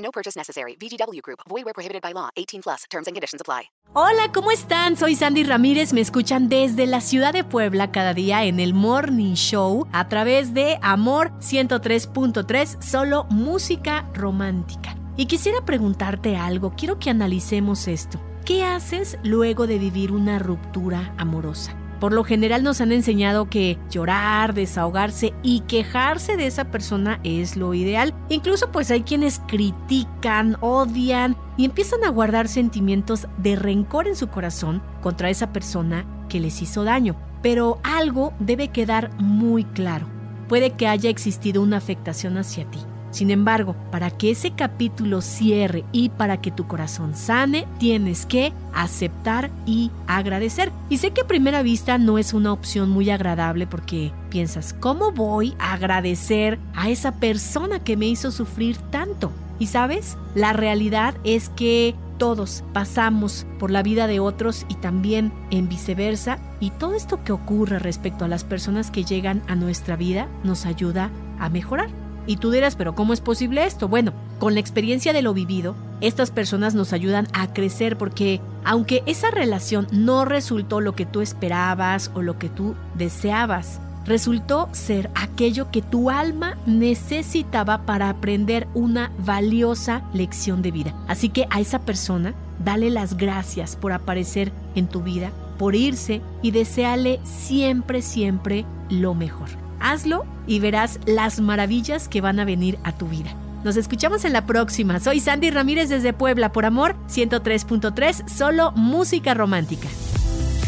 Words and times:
No 0.00 0.10
purchase 0.10 0.36
necessary. 0.36 0.76
VGW 0.76 1.20
Group. 1.22 1.40
Void 1.48 1.64
where 1.64 1.74
prohibited 1.74 2.02
by 2.02 2.12
law. 2.12 2.30
18 2.36 2.62
plus. 2.62 2.84
Terms 2.90 3.06
and 3.06 3.14
conditions 3.14 3.40
apply. 3.40 3.70
Hola, 3.92 4.30
¿cómo 4.32 4.50
están? 4.50 4.96
Soy 4.96 5.16
Sandy 5.16 5.42
Ramírez. 5.44 5.92
Me 5.92 6.00
escuchan 6.00 6.48
desde 6.48 6.86
la 6.86 7.00
ciudad 7.00 7.32
de 7.32 7.44
Puebla 7.44 7.90
cada 7.90 8.14
día 8.14 8.44
en 8.44 8.60
el 8.60 8.72
Morning 8.72 9.34
Show 9.34 9.88
a 9.92 10.08
través 10.08 10.54
de 10.54 10.78
Amor 10.80 11.32
103.3, 11.40 12.80
solo 12.80 13.24
música 13.30 14.08
romántica. 14.14 14.96
Y 15.16 15.26
quisiera 15.26 15.64
preguntarte 15.64 16.36
algo. 16.36 16.72
Quiero 16.76 16.98
que 16.98 17.10
analicemos 17.10 17.88
esto. 17.88 18.20
¿Qué 18.44 18.64
haces 18.64 19.18
luego 19.22 19.66
de 19.66 19.78
vivir 19.78 20.12
una 20.12 20.38
ruptura 20.38 21.14
amorosa? 21.18 21.74
Por 22.00 22.14
lo 22.14 22.24
general 22.24 22.62
nos 22.62 22.80
han 22.80 22.92
enseñado 22.92 23.50
que 23.50 23.78
llorar, 23.90 24.54
desahogarse 24.54 25.34
y 25.42 25.60
quejarse 25.60 26.38
de 26.38 26.46
esa 26.46 26.64
persona 26.70 27.20
es 27.22 27.56
lo 27.56 27.74
ideal. 27.74 28.14
Incluso 28.30 28.72
pues 28.72 28.90
hay 28.90 29.02
quienes 29.02 29.40
critican, 29.46 30.56
odian 30.60 31.36
y 31.58 31.66
empiezan 31.66 32.02
a 32.04 32.08
guardar 32.08 32.48
sentimientos 32.48 33.28
de 33.36 33.54
rencor 33.54 34.08
en 34.08 34.16
su 34.16 34.28
corazón 34.28 34.82
contra 35.02 35.28
esa 35.28 35.52
persona 35.52 36.06
que 36.30 36.40
les 36.40 36.62
hizo 36.62 36.84
daño. 36.84 37.16
Pero 37.42 37.78
algo 37.82 38.32
debe 38.38 38.68
quedar 38.68 39.10
muy 39.18 39.64
claro. 39.64 40.06
Puede 40.48 40.70
que 40.72 40.88
haya 40.88 41.10
existido 41.10 41.62
una 41.62 41.76
afectación 41.76 42.38
hacia 42.38 42.64
ti 42.70 42.80
sin 43.10 43.30
embargo, 43.30 43.74
para 43.90 44.10
que 44.10 44.30
ese 44.30 44.52
capítulo 44.52 45.20
cierre 45.20 45.84
y 45.92 46.10
para 46.10 46.40
que 46.40 46.50
tu 46.50 46.66
corazón 46.66 47.14
sane, 47.14 47.66
tienes 47.78 48.26
que 48.26 48.52
aceptar 48.72 49.50
y 49.66 49.90
agradecer. 50.06 50.72
Y 50.88 50.98
sé 50.98 51.10
que 51.10 51.22
a 51.22 51.26
primera 51.26 51.62
vista 51.62 51.98
no 51.98 52.18
es 52.18 52.34
una 52.34 52.52
opción 52.52 52.90
muy 52.90 53.10
agradable 53.10 53.66
porque 53.66 54.12
piensas, 54.30 54.72
¿cómo 54.72 55.12
voy 55.12 55.54
a 55.58 55.72
agradecer 55.72 56.58
a 56.74 56.88
esa 56.88 57.12
persona 57.12 57.82
que 57.82 57.96
me 57.96 58.06
hizo 58.06 58.30
sufrir 58.30 58.76
tanto? 58.90 59.32
Y 59.58 59.66
sabes, 59.66 60.16
la 60.34 60.52
realidad 60.52 61.14
es 61.24 61.50
que 61.50 61.94
todos 62.16 62.64
pasamos 62.72 63.46
por 63.58 63.70
la 63.70 63.82
vida 63.82 64.06
de 64.06 64.20
otros 64.20 64.66
y 64.68 64.74
también 64.74 65.32
en 65.50 65.68
viceversa. 65.68 66.38
Y 66.60 66.70
todo 66.70 66.94
esto 66.94 67.24
que 67.24 67.32
ocurre 67.32 67.78
respecto 67.78 68.24
a 68.24 68.28
las 68.28 68.44
personas 68.44 68.90
que 68.90 69.04
llegan 69.04 69.42
a 69.48 69.56
nuestra 69.56 69.96
vida 69.96 70.28
nos 70.44 70.66
ayuda 70.66 71.10
a 71.38 71.48
mejorar. 71.48 71.99
Y 72.26 72.36
tú 72.36 72.50
dirás, 72.50 72.76
pero 72.76 72.94
¿cómo 72.94 73.12
es 73.12 73.20
posible 73.20 73.64
esto? 73.64 73.88
Bueno, 73.88 74.12
con 74.38 74.54
la 74.54 74.60
experiencia 74.60 75.12
de 75.12 75.22
lo 75.22 75.34
vivido, 75.34 75.74
estas 76.00 76.30
personas 76.30 76.74
nos 76.74 76.92
ayudan 76.92 77.26
a 77.32 77.52
crecer 77.52 77.98
porque 77.98 78.40
aunque 78.64 79.02
esa 79.06 79.30
relación 79.30 79.86
no 79.92 80.24
resultó 80.24 80.80
lo 80.80 80.94
que 80.94 81.06
tú 81.06 81.20
esperabas 81.20 82.10
o 82.14 82.22
lo 82.22 82.38
que 82.38 82.48
tú 82.48 82.74
deseabas, 82.94 83.80
resultó 84.04 84.68
ser 84.72 85.10
aquello 85.14 85.70
que 85.70 85.82
tu 85.82 86.10
alma 86.10 86.56
necesitaba 86.66 87.84
para 87.86 88.08
aprender 88.08 88.66
una 88.74 89.12
valiosa 89.18 90.02
lección 90.12 90.62
de 90.62 90.70
vida. 90.70 90.94
Así 91.06 91.28
que 91.28 91.46
a 91.50 91.60
esa 91.60 91.80
persona, 91.80 92.34
dale 92.64 92.90
las 92.90 93.16
gracias 93.16 93.76
por 93.76 93.92
aparecer 93.92 94.52
en 94.74 94.88
tu 94.88 95.02
vida, 95.02 95.32
por 95.58 95.74
irse 95.74 96.22
y 96.42 96.50
deseale 96.50 97.20
siempre, 97.24 98.02
siempre 98.02 98.64
lo 98.88 99.14
mejor. 99.14 99.69
Hazlo 99.80 100.24
y 100.46 100.60
verás 100.60 101.00
las 101.06 101.40
maravillas 101.40 102.08
que 102.08 102.20
van 102.20 102.38
a 102.40 102.44
venir 102.44 102.78
a 102.84 102.92
tu 102.92 103.06
vida. 103.08 103.34
Nos 103.64 103.76
escuchamos 103.76 104.24
en 104.24 104.32
la 104.32 104.46
próxima. 104.46 105.00
Soy 105.00 105.20
Sandy 105.20 105.50
Ramírez 105.50 105.88
desde 105.88 106.12
Puebla 106.12 106.52
por 106.52 106.64
Amor 106.64 106.96
103.3, 107.08 108.28
solo 108.28 108.72
música 108.72 109.34
romántica. 109.34 109.88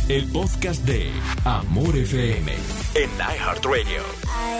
El 0.09 0.27
podcast 0.31 0.85
de 0.85 1.11
Amor 1.45 1.97
FM 1.97 2.53
en 2.95 3.11
iHeartRadio. 3.19 4.03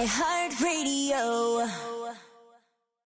iHeartRadio. 0.05 2.02